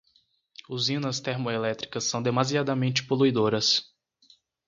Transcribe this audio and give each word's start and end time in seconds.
Usinas 0.67 1.19
termoelétricas 1.19 2.05
são 2.05 2.23
demasiadamente 2.23 3.03
poluidoras 3.03 3.83